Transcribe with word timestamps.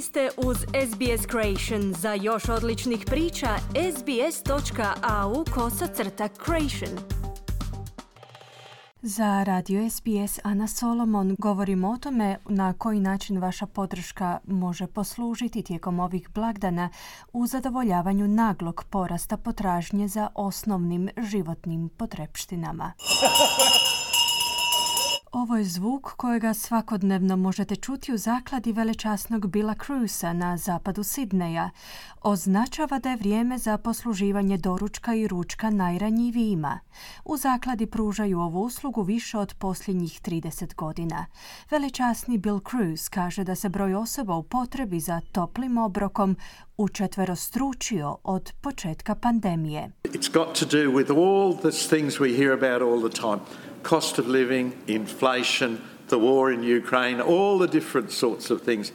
Vi 0.00 0.04
ste 0.04 0.30
uz 0.36 0.56
SBS 0.56 1.26
Creation. 1.30 1.94
Za 1.94 2.14
još 2.14 2.48
odličnih 2.48 3.04
priča, 3.06 3.48
sbs.au 3.96 5.44
kosacrta 5.54 6.28
creation. 6.44 6.98
Za 9.02 9.44
radio 9.44 9.90
SBS 9.90 10.38
Ana 10.42 10.66
Solomon 10.66 11.36
govorimo 11.38 11.90
o 11.90 11.96
tome 11.96 12.38
na 12.48 12.72
koji 12.72 13.00
način 13.00 13.38
vaša 13.38 13.66
podrška 13.66 14.38
može 14.46 14.86
poslužiti 14.86 15.62
tijekom 15.62 16.00
ovih 16.00 16.28
blagdana 16.34 16.88
u 17.32 17.46
zadovoljavanju 17.46 18.28
naglog 18.28 18.84
porasta 18.90 19.36
potražnje 19.36 20.08
za 20.08 20.28
osnovnim 20.34 21.08
životnim 21.30 21.88
potrepštinama. 21.88 22.92
Ovo 25.32 25.56
je 25.56 25.64
zvuk 25.64 26.12
kojega 26.16 26.54
svakodnevno 26.54 27.36
možete 27.36 27.76
čuti 27.76 28.12
u 28.12 28.18
zakladi 28.18 28.72
velečasnog 28.72 29.46
Bila 29.46 29.74
Cruisa 29.86 30.32
na 30.32 30.56
zapadu 30.56 31.02
Sidneja. 31.02 31.70
Označava 32.22 32.98
da 32.98 33.10
je 33.10 33.16
vrijeme 33.16 33.58
za 33.58 33.78
posluživanje 33.78 34.56
doručka 34.56 35.14
i 35.14 35.28
ručka 35.28 35.70
najranjivijima. 35.70 36.80
U 37.24 37.36
zakladi 37.36 37.86
pružaju 37.86 38.40
ovu 38.40 38.62
uslugu 38.62 39.02
više 39.02 39.38
od 39.38 39.54
posljednjih 39.58 40.20
30 40.22 40.74
godina. 40.74 41.26
Velečasni 41.70 42.38
Bill 42.38 42.60
Cruz 42.70 43.08
kaže 43.08 43.44
da 43.44 43.54
se 43.54 43.68
broj 43.68 43.94
osoba 43.94 44.36
u 44.36 44.42
potrebi 44.42 45.00
za 45.00 45.20
toplim 45.32 45.78
obrokom 45.78 46.36
učetverostručio 46.76 48.16
od 48.22 48.52
početka 48.60 49.14
pandemije. 49.14 49.90
It's 50.04 50.32
got 50.32 50.58
to 50.58 50.66
do 50.66 50.90
with 50.90 51.10
all 51.10 51.56
the 51.56 51.88
things 51.88 52.14
we 52.14 52.36
hear 52.36 52.52
about 52.52 52.82
all 52.82 53.10
the 53.10 53.20
time 53.20 53.69
cost 53.82 54.18
of 54.18 54.26
living, 54.26 54.80
inflation, 54.86 55.82
the 56.08 56.18
war 56.18 56.52
in 56.52 56.62
Ukraine, 56.62 57.20
all 57.20 57.58
the 57.58 57.68
different 57.68 58.10
sorts 58.10 58.50
of 58.50 58.62
things 58.62 58.92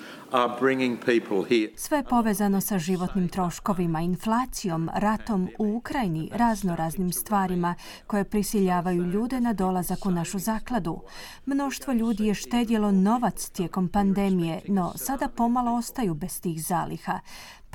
Sve 1.75 2.03
povezano 2.03 2.61
sa 2.61 2.79
životnim 2.79 3.29
troškovima, 3.29 4.01
inflacijom, 4.01 4.89
ratom 4.93 5.49
u 5.59 5.75
Ukrajini, 5.75 6.29
razno 6.33 6.75
raznim 6.75 7.11
stvarima 7.11 7.75
koje 8.07 8.23
prisiljavaju 8.23 9.03
ljude 9.03 9.41
na 9.41 9.53
dolazak 9.53 10.05
u 10.05 10.11
našu 10.11 10.39
zakladu. 10.39 11.01
Mnoštvo 11.45 11.93
ljudi 11.93 12.25
je 12.25 12.33
štedjelo 12.33 12.91
novac 12.91 13.49
tijekom 13.49 13.87
pandemije, 13.87 14.61
no 14.67 14.93
sada 14.95 15.27
pomalo 15.27 15.71
ostaju 15.71 16.13
bez 16.13 16.41
tih 16.41 16.63
zaliha 16.63 17.19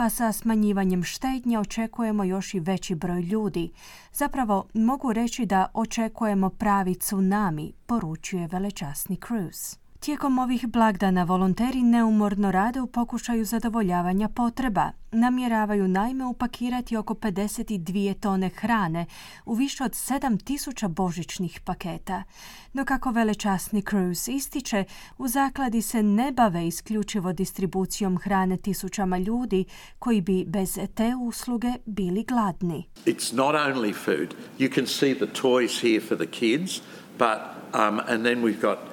pa 0.01 0.09
sa 0.09 0.33
smanjivanjem 0.33 1.03
štednje 1.05 1.59
očekujemo 1.59 2.25
još 2.25 2.55
i 2.55 2.61
veći 2.61 2.95
broj 2.95 3.21
ljudi. 3.21 3.73
Zapravo 4.13 4.67
mogu 4.75 5.13
reći 5.13 5.47
da 5.47 5.67
očekujemo 5.75 6.51
pravi 6.51 6.95
tsunami, 6.95 7.73
poručuje 7.87 8.47
velečasni 8.47 9.19
Cruz. 9.29 9.77
Tijekom 10.01 10.39
ovih 10.39 10.67
blagdana 10.67 11.25
volonteri 11.25 11.83
neumorno 11.83 12.51
rade 12.51 12.81
u 12.81 12.87
pokušaju 12.87 13.45
zadovoljavanja 13.45 14.29
potreba. 14.29 14.91
Namjeravaju 15.13 15.89
naime 15.89 16.25
upakirati 16.25 16.97
oko 16.97 17.15
52 17.15 18.15
tone 18.21 18.49
hrane 18.49 19.07
u 19.45 19.55
više 19.55 19.85
od 19.85 19.91
7000 19.91 20.89
božićnih 20.89 21.61
paketa. 21.65 22.23
No 22.73 22.85
kako 22.85 23.11
velečasni 23.11 23.83
Cruz 23.83 24.29
ističe, 24.29 24.85
u 25.19 25.29
zakladi 25.29 25.83
se 25.83 26.03
ne 26.03 26.33
bave 26.33 26.67
isključivo 26.67 27.33
distribucijom 27.33 28.19
hrane 28.19 28.57
tisućama 28.57 29.19
ljudi 29.19 29.65
koji 29.99 30.21
bi 30.21 30.45
bez 30.47 30.79
te 30.95 31.15
usluge 31.17 31.73
bili 31.87 32.25
gladni. 32.25 32.89
It's 33.07 33.37
not 33.37 33.55
only 33.55 33.95
food. 33.95 34.35
You 34.59 34.75
can 34.75 34.87
see 34.87 35.15
the 35.15 35.41
toys 35.43 35.83
here 35.83 36.01
for 36.01 36.19
the 36.19 36.27
kids, 36.27 36.81
but 37.19 37.39
um, 37.75 38.01
and 38.09 38.25
then 38.25 38.43
we've 38.43 38.61
got 38.61 38.90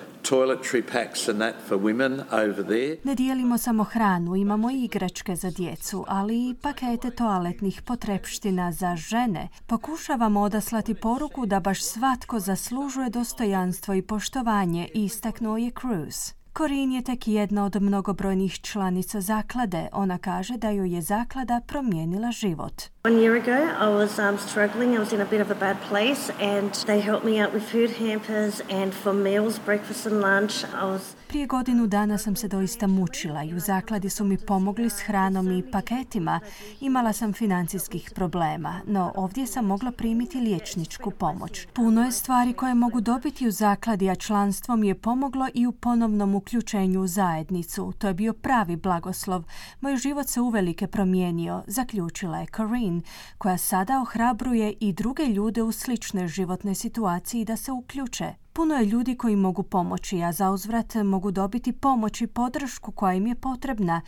Ne 3.03 3.15
dijelimo 3.15 3.57
samo 3.57 3.83
hranu, 3.83 4.35
imamo 4.35 4.71
i 4.71 4.83
igračke 4.83 5.35
za 5.35 5.51
djecu, 5.51 6.05
ali 6.07 6.49
i 6.49 6.55
pakete 6.61 7.11
toaletnih 7.11 7.81
potrepština 7.81 8.71
za 8.71 8.95
žene. 8.95 9.47
Pokušavamo 9.67 10.41
odaslati 10.41 10.93
poruku 10.93 11.45
da 11.45 11.59
baš 11.59 11.83
svatko 11.83 12.39
zaslužuje 12.39 13.09
dostojanstvo 13.09 13.93
i 13.93 14.01
poštovanje, 14.01 14.89
istaknuo 14.93 15.57
je 15.57 15.71
Cruz. 15.81 16.37
Corinne 16.57 16.95
je 16.95 17.01
tek 17.01 17.27
jedna 17.27 17.65
od 17.65 17.81
mnogobrojnih 17.81 18.59
članica 18.61 19.21
zaklade. 19.21 19.87
Ona 19.91 20.17
kaže 20.17 20.57
da 20.57 20.69
joj 20.69 20.95
je 20.95 21.01
zaklada 21.01 21.61
promijenila 21.67 22.31
život. 22.31 22.83
One 23.03 23.15
year 23.15 23.35
ago 23.41 23.57
I 23.85 23.89
was 23.89 24.19
um, 24.19 24.37
struggling, 24.49 24.95
I 24.95 24.99
was 24.99 25.13
in 25.13 25.21
a 25.21 25.25
bit 25.25 25.41
of 25.41 25.51
a 25.51 25.59
bad 25.59 25.77
place 25.89 26.33
and 26.41 26.71
they 26.85 27.01
helped 27.01 27.25
me 27.25 27.45
out 27.45 27.53
with 27.53 27.71
food 27.71 27.91
hampers 27.99 28.61
and 28.69 28.93
for 28.93 29.13
meals, 29.13 29.59
breakfast 29.65 30.05
and 30.05 30.21
lunch. 30.21 30.53
I 30.63 30.85
was 30.85 31.15
prije 31.27 31.47
godinu 31.47 31.87
dana 31.87 32.17
sam 32.17 32.35
se 32.35 32.47
doista 32.47 32.87
mučila 32.87 33.43
i 33.43 33.53
u 33.53 33.59
zakladi 33.59 34.09
su 34.09 34.23
mi 34.23 34.37
pomogli 34.37 34.89
s 34.89 34.99
hranom 34.99 35.51
i 35.51 35.71
paketima. 35.71 36.39
Imala 36.81 37.13
sam 37.13 37.33
financijskih 37.33 38.11
problema, 38.15 38.81
no 38.85 39.13
ovdje 39.15 39.47
sam 39.47 39.65
mogla 39.65 39.91
primiti 39.91 40.39
liječničku 40.39 41.11
pomoć. 41.11 41.67
Puno 41.73 42.03
je 42.03 42.11
stvari 42.11 42.53
koje 42.53 42.73
mogu 42.73 43.01
dobiti 43.01 43.47
u 43.47 43.51
zakladi, 43.51 44.09
a 44.09 44.15
članstvo 44.15 44.75
mi 44.75 44.87
je 44.87 44.95
pomoglo 44.95 45.47
i 45.53 45.67
u 45.67 45.71
ponovnom 45.71 46.35
uključenju 46.35 47.01
u 47.01 47.07
zajednicu. 47.07 47.93
To 47.97 48.07
je 48.07 48.13
bio 48.13 48.33
pravi 48.33 48.75
blagoslov. 48.75 49.43
Moj 49.81 49.97
život 49.97 50.27
se 50.27 50.41
uvelike 50.41 50.87
promijenio, 50.87 51.63
zaključila 51.67 52.37
je 52.39 52.47
Corinne, 52.55 53.01
koja 53.37 53.57
sada 53.57 54.01
ohrabruje 54.01 54.73
i 54.79 54.93
druge 54.93 55.23
ljude 55.25 55.63
u 55.63 55.71
sličnoj 55.71 56.27
životnoj 56.27 56.75
situaciji 56.75 57.45
da 57.45 57.57
se 57.57 57.71
uključe. 57.71 58.46
Puno 58.57 58.75
je 58.75 58.85
ljudi 58.85 59.15
koji 59.15 59.35
mogu 59.35 59.63
pomoći, 59.63 60.23
a 60.23 60.31
za 60.31 60.51
uzvrat 60.51 60.95
mogu 60.95 61.31
dobiti 61.31 61.71
pomoć 61.71 62.21
i 62.21 62.27
podršku 62.27 62.91
koja 62.91 63.13
im 63.13 63.27
je 63.27 63.35
potrebna. 63.35 64.01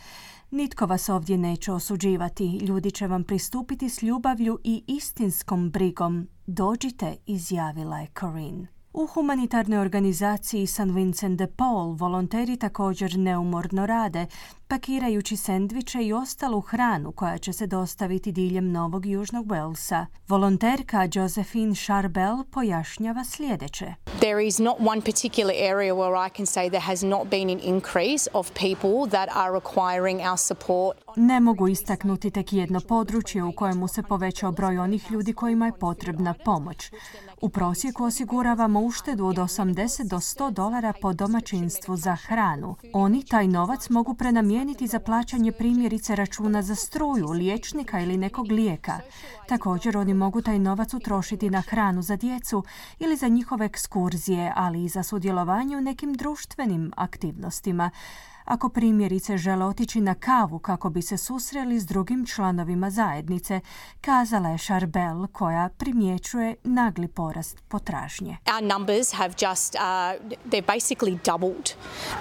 Nitko 0.50 0.86
vas 0.86 1.08
ovdje 1.08 1.38
neće 1.38 1.72
osuđivati. 1.72 2.58
Ljudi 2.58 2.90
će 2.90 3.06
vam 3.06 3.24
pristupiti 3.24 3.88
s 3.88 4.02
ljubavlju 4.02 4.58
i 4.64 4.84
istinskom 4.86 5.70
brigom. 5.70 6.28
Dođite, 6.46 7.16
izjavila 7.26 7.98
je 7.98 8.06
Corinne. 8.20 8.79
U 8.92 9.06
humanitarnoj 9.06 9.78
organizaciji 9.78 10.66
St. 10.66 10.80
Vincent 10.80 11.38
de 11.38 11.46
Paul 11.46 11.92
volonteri 11.92 12.56
također 12.56 13.18
neumorno 13.18 13.86
rade, 13.86 14.26
pakirajući 14.68 15.36
sendviče 15.36 16.02
i 16.02 16.12
ostalu 16.12 16.60
hranu 16.60 17.12
koja 17.12 17.38
će 17.38 17.52
se 17.52 17.66
dostaviti 17.66 18.32
diljem 18.32 18.72
Novog 18.72 19.06
Južnog 19.06 19.46
Walesa. 19.46 20.06
Volonterka 20.28 21.08
Josephine 21.12 21.74
Charbel 21.74 22.44
pojašnjava 22.50 23.24
sljedeće. 23.24 23.94
There 24.18 24.46
is 24.46 24.58
not 24.58 24.76
one 24.80 25.00
particular 25.00 25.54
area 25.72 25.94
where 25.94 26.26
I 26.26 26.36
can 26.36 26.46
say 26.46 26.68
there 26.68 26.84
has 26.86 27.02
not 27.02 27.30
been 27.30 27.50
an 27.50 27.60
increase 27.62 28.30
of 28.32 28.52
people 28.52 29.10
that 29.10 29.28
are 29.32 29.52
requiring 29.52 30.20
our 30.20 30.38
support. 30.38 30.98
Ne 31.16 31.40
mogu 31.40 31.68
istaknuti 31.68 32.30
tek 32.30 32.52
jedno 32.52 32.80
područje 32.80 33.44
u 33.44 33.52
kojemu 33.52 33.88
se 33.88 34.02
povećao 34.02 34.52
broj 34.52 34.78
onih 34.78 35.10
ljudi 35.10 35.32
kojima 35.32 35.66
je 35.66 35.78
potrebna 35.78 36.34
pomoć. 36.44 36.92
U 37.40 37.48
prosjeku 37.48 38.04
osiguravamo 38.04 38.79
uštedu 38.80 39.26
od 39.26 39.36
80 39.36 40.08
do 40.08 40.16
100 40.16 40.50
dolara 40.50 40.92
po 41.02 41.12
domaćinstvu 41.12 41.96
za 41.96 42.16
hranu. 42.16 42.76
Oni 42.92 43.24
taj 43.24 43.48
novac 43.48 43.90
mogu 43.90 44.14
prenamijeniti 44.14 44.86
za 44.86 45.00
plaćanje 45.00 45.52
primjerice 45.52 46.16
računa 46.16 46.62
za 46.62 46.74
struju, 46.74 47.28
liječnika 47.30 48.00
ili 48.00 48.16
nekog 48.16 48.50
lijeka. 48.50 49.00
Također 49.48 49.96
oni 49.96 50.14
mogu 50.14 50.42
taj 50.42 50.58
novac 50.58 50.94
utrošiti 50.94 51.50
na 51.50 51.60
hranu 51.60 52.02
za 52.02 52.16
djecu 52.16 52.64
ili 52.98 53.16
za 53.16 53.28
njihove 53.28 53.66
ekskurzije, 53.66 54.52
ali 54.56 54.84
i 54.84 54.88
za 54.88 55.02
sudjelovanje 55.02 55.76
u 55.76 55.80
nekim 55.80 56.14
društvenim 56.14 56.92
aktivnostima 56.96 57.90
ako 58.44 58.68
primjerice 58.68 59.38
žele 59.38 59.64
otići 59.64 60.00
na 60.00 60.14
kavu 60.14 60.58
kako 60.58 60.90
bi 60.90 61.02
se 61.02 61.16
susreli 61.16 61.80
s 61.80 61.86
drugim 61.86 62.26
članovima 62.26 62.90
zajednice, 62.90 63.60
kazala 64.00 64.48
je 64.48 64.58
Charbel 64.58 65.26
koja 65.32 65.68
primjećuje 65.68 66.54
nagli 66.64 67.08
porast 67.08 67.60
potražnje. 67.68 68.36
Our 68.54 68.62
numbers 68.62 69.12
have 69.12 69.34
just, 69.38 69.74
uh, 69.74 69.80
they're 70.50 70.66
basically 70.66 71.18
doubled. 71.24 71.70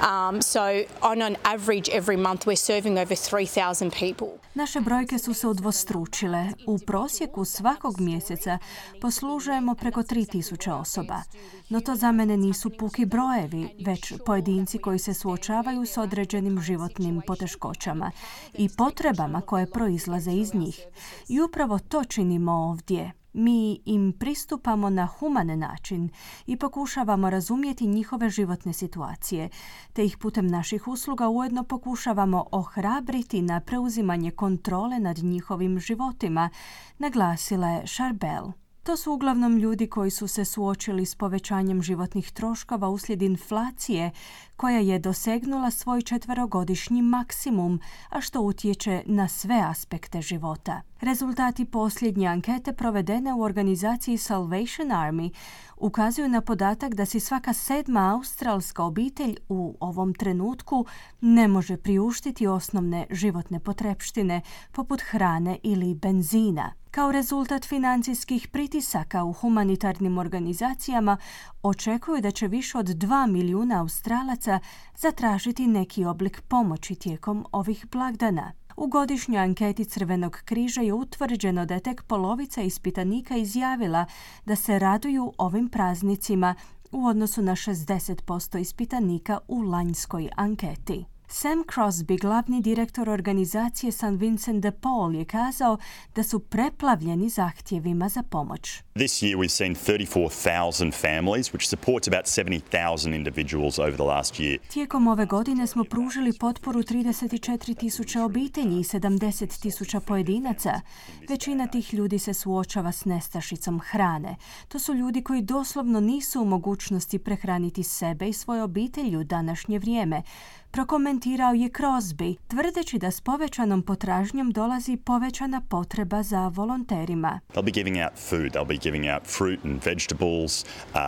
Um, 0.01 0.41
so 0.41 0.61
on 1.01 1.21
an 1.21 1.35
average 1.43 1.91
every 1.93 2.17
month 2.17 2.47
we're 2.47 2.65
serving 2.65 2.97
over 2.97 3.15
3000 3.15 3.89
people. 3.99 4.49
Naše 4.53 4.81
brojke 4.81 5.17
su 5.19 5.33
se 5.33 5.47
udvostručile. 5.47 6.47
U 6.67 6.79
prosjeku 6.79 7.45
svakog 7.45 7.99
mjeseca 7.99 8.57
poslužujemo 9.01 9.75
preko 9.75 10.01
3000 10.01 10.71
osoba. 10.71 11.21
No 11.69 11.81
to 11.81 11.95
za 11.95 12.11
mene 12.11 12.37
nisu 12.37 12.71
puki 12.79 13.05
brojevi, 13.05 13.69
već 13.85 14.13
pojedinci 14.25 14.77
koji 14.77 14.99
se 14.99 15.13
suočavaju 15.13 15.85
s 15.85 15.97
određenim 16.09 16.61
životnim 16.61 17.21
poteškoćama 17.27 18.11
i 18.53 18.69
potrebama 18.77 19.41
koje 19.41 19.71
proizlaze 19.71 20.31
iz 20.31 20.53
njih. 20.53 20.79
I 21.27 21.41
upravo 21.41 21.79
to 21.79 22.03
činimo 22.03 22.51
ovdje. 22.51 23.11
Mi 23.33 23.81
im 23.85 24.13
pristupamo 24.19 24.89
na 24.89 25.05
human 25.05 25.59
način 25.59 26.09
i 26.47 26.57
pokušavamo 26.57 27.29
razumjeti 27.29 27.87
njihove 27.87 28.29
životne 28.29 28.73
situacije, 28.73 29.49
te 29.93 30.05
ih 30.05 30.17
putem 30.17 30.47
naših 30.47 30.87
usluga 30.87 31.29
ujedno 31.29 31.63
pokušavamo 31.63 32.45
ohrabriti 32.51 33.41
na 33.41 33.59
preuzimanje 33.59 34.31
kontrole 34.31 34.99
nad 34.99 35.17
njihovim 35.17 35.79
životima, 35.79 36.49
naglasila 36.97 37.67
je 37.67 37.87
Charbel. 37.87 38.51
To 38.83 38.97
su 38.97 39.13
uglavnom 39.13 39.57
ljudi 39.57 39.87
koji 39.87 40.11
su 40.11 40.27
se 40.27 40.45
suočili 40.45 41.05
s 41.05 41.15
povećanjem 41.15 41.81
životnih 41.81 42.31
troškova 42.31 42.89
uslijed 42.89 43.21
inflacije 43.21 44.11
koja 44.59 44.79
je 44.79 44.99
dosegnula 44.99 45.71
svoj 45.71 46.01
četverogodišnji 46.01 47.01
maksimum, 47.01 47.79
a 48.09 48.21
što 48.21 48.41
utječe 48.41 49.03
na 49.05 49.27
sve 49.27 49.63
aspekte 49.65 50.21
života. 50.21 50.81
Rezultati 51.01 51.65
posljednje 51.65 52.27
ankete 52.27 52.73
provedene 52.73 53.33
u 53.33 53.41
organizaciji 53.41 54.17
Salvation 54.17 54.87
Army 54.87 55.33
ukazuju 55.77 56.29
na 56.29 56.41
podatak 56.41 56.93
da 56.93 57.05
si 57.05 57.19
svaka 57.19 57.53
sedma 57.53 58.13
australska 58.13 58.83
obitelj 58.83 59.35
u 59.49 59.77
ovom 59.79 60.13
trenutku 60.13 60.85
ne 61.21 61.47
može 61.47 61.77
priuštiti 61.77 62.47
osnovne 62.47 63.07
životne 63.11 63.59
potrepštine 63.59 64.41
poput 64.71 65.01
hrane 65.01 65.57
ili 65.63 65.95
benzina. 65.95 66.73
Kao 66.91 67.11
rezultat 67.11 67.65
financijskih 67.65 68.47
pritisaka 68.47 69.23
u 69.23 69.33
humanitarnim 69.33 70.17
organizacijama 70.17 71.17
očekuju 71.63 72.21
da 72.21 72.31
će 72.31 72.47
više 72.47 72.77
od 72.77 72.85
2 72.85 73.31
milijuna 73.31 73.81
Australaca 73.81 74.48
zatražiti 74.95 75.67
neki 75.67 76.05
oblik 76.05 76.41
pomoći 76.41 76.95
tijekom 76.95 77.45
ovih 77.51 77.85
blagdana. 77.91 78.51
U 78.77 78.87
godišnjoj 78.87 79.41
anketi 79.41 79.85
Crvenog 79.85 80.41
križa 80.45 80.81
je 80.81 80.93
utvrđeno 80.93 81.65
da 81.65 81.73
je 81.73 81.79
tek 81.79 82.03
polovica 82.03 82.61
ispitanika 82.61 83.37
izjavila 83.37 84.05
da 84.45 84.55
se 84.55 84.79
raduju 84.79 85.33
ovim 85.37 85.69
praznicima 85.69 86.55
u 86.91 87.05
odnosu 87.05 87.41
na 87.41 87.51
60% 87.51 88.59
ispitanika 88.59 89.37
u 89.47 89.61
lanjskoj 89.61 90.29
anketi. 90.35 91.18
Sam 91.31 91.63
Crosby, 91.73 92.17
glavni 92.17 92.61
direktor 92.61 93.09
organizacije 93.09 93.91
St. 93.91 94.03
Vincent 94.17 94.63
de 94.63 94.71
Paul, 94.71 95.15
je 95.15 95.25
kazao 95.25 95.77
da 96.15 96.23
su 96.23 96.39
preplavljeni 96.39 97.29
zahtjevima 97.29 98.09
za 98.09 98.23
pomoć. 98.23 98.81
This 98.95 99.21
year 99.21 99.37
we've 99.37 99.49
seen 99.49 99.75
34,000 99.75 100.93
families, 100.93 101.53
which 101.53 101.67
supports 101.67 102.07
about 102.07 102.25
70,000 102.25 103.15
individuals 103.15 103.79
over 103.79 103.93
the 103.93 104.03
last 104.03 104.33
year. 104.35 104.57
Tijekom 104.67 105.07
ove 105.07 105.25
godine 105.25 105.67
smo 105.67 105.83
pružili 105.83 106.33
potporu 106.39 106.79
34.000 106.79 108.19
obitelji 108.19 108.79
i 108.79 108.83
70.000 108.83 109.99
pojedinaca. 109.99 110.81
Većina 111.29 111.67
tih 111.67 111.93
ljudi 111.93 112.19
se 112.19 112.33
suočava 112.33 112.91
s 112.91 113.05
nestašicom 113.05 113.79
hrane. 113.79 114.35
To 114.67 114.79
su 114.79 114.93
ljudi 114.93 115.23
koji 115.23 115.41
doslovno 115.41 115.99
nisu 115.99 116.41
u 116.41 116.45
mogućnosti 116.45 117.19
prehraniti 117.19 117.83
sebe 117.83 118.29
i 118.29 118.33
svoje 118.33 118.63
obitelji 118.63 119.17
u 119.17 119.23
današnje 119.23 119.79
vrijeme 119.79 120.21
prokomentirao 120.71 121.53
je 121.53 121.69
Crosby, 121.69 122.35
tvrdeći 122.47 122.97
da 122.97 123.11
s 123.11 123.21
povećanom 123.21 123.81
potražnjom 123.81 124.51
dolazi 124.51 124.97
povećana 124.97 125.61
potreba 125.69 126.23
za 126.23 126.47
volonterima. 126.47 127.39
They'll 127.53 127.65
be 127.65 127.71
giving 127.71 127.97
out 127.97 128.19
food, 128.29 128.51
they'll 128.51 128.67
be 128.67 128.77
giving 128.77 129.05
out 129.13 129.27
fruit 129.37 129.65
and 129.65 129.85
vegetables, 129.85 130.65
uh, 130.93 130.99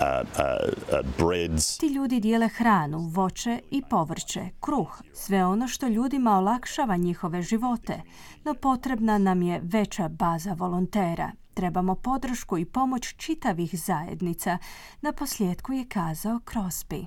uh, 0.00 0.06
uh, 0.38 1.00
breads. 1.18 1.78
Ti 1.78 1.86
ljudi 1.86 2.20
dijele 2.20 2.48
hranu, 2.48 2.98
voće 2.98 3.60
i 3.70 3.82
povrće, 3.90 4.48
kruh, 4.60 5.02
sve 5.12 5.44
ono 5.44 5.68
što 5.68 5.88
ljudima 5.88 6.38
olakšava 6.38 6.96
njihove 6.96 7.42
živote, 7.42 8.00
no 8.44 8.54
potrebna 8.54 9.18
nam 9.18 9.42
je 9.42 9.60
veća 9.62 10.08
baza 10.08 10.52
volontera. 10.52 11.30
Trebamo 11.54 11.94
podršku 11.94 12.58
i 12.58 12.64
pomoć 12.64 13.14
čitavih 13.16 13.80
zajednica, 13.80 14.58
na 15.00 15.12
posljedku 15.12 15.72
je 15.72 15.84
kazao 15.88 16.40
Crosby. 16.46 17.06